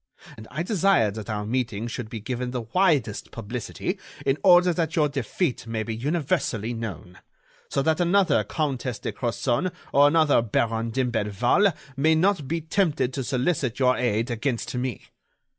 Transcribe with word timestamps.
And 0.35 0.47
I 0.49 0.63
desired 0.63 1.13
that 1.13 1.29
our 1.29 1.45
meeting 1.45 1.85
should 1.85 2.09
be 2.09 2.19
given 2.19 2.49
the 2.49 2.61
widest 2.63 3.29
publicity 3.29 3.99
in 4.25 4.39
order 4.43 4.73
that 4.73 4.95
your 4.95 5.07
defeat 5.07 5.67
may 5.67 5.83
be 5.83 5.95
universally 5.95 6.73
known, 6.73 7.19
so 7.69 7.83
that 7.83 7.99
another 7.99 8.43
Countess 8.43 8.97
de 8.97 9.11
Crozon 9.11 9.71
or 9.93 10.07
another 10.07 10.41
Baron 10.41 10.89
d'Imblevalle 10.89 11.71
may 11.95 12.15
not 12.15 12.47
be 12.47 12.61
tempted 12.61 13.13
to 13.13 13.23
solicit 13.23 13.77
your 13.77 13.95
aid 13.95 14.31
against 14.31 14.73
me. 14.73 15.03